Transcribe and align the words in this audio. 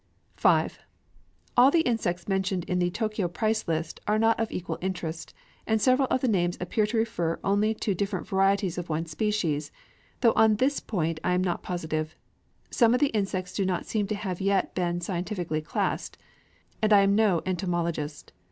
V 0.35 0.67
All 1.55 1.69
the 1.69 1.81
insects 1.81 2.27
mentioned 2.27 2.63
in 2.63 2.79
the 2.79 2.89
Tōkyō 2.89 3.31
price 3.31 3.67
list 3.67 3.99
are 4.07 4.17
not 4.17 4.39
of 4.39 4.51
equal 4.51 4.79
interest; 4.81 5.31
and 5.67 5.79
several 5.79 6.07
of 6.09 6.21
the 6.21 6.27
names 6.27 6.57
appear 6.59 6.87
to 6.87 6.97
refer 6.97 7.39
only 7.43 7.75
to 7.75 7.93
different 7.93 8.27
varieties 8.27 8.79
of 8.79 8.89
one 8.89 9.05
species, 9.05 9.71
though 10.21 10.33
on 10.33 10.55
this 10.55 10.79
point 10.79 11.19
I 11.23 11.33
am 11.33 11.43
not 11.43 11.61
positive. 11.61 12.15
Some 12.71 12.95
of 12.95 12.99
the 12.99 13.09
insects 13.13 13.53
do 13.53 13.63
not 13.63 13.85
seem 13.85 14.07
to 14.07 14.15
have 14.15 14.41
yet 14.41 14.73
been 14.73 15.01
scientifically 15.01 15.61
classed; 15.61 16.17
and 16.81 16.91
I 16.91 17.01
am 17.01 17.13
no 17.13 17.43
entomologist. 17.45 18.33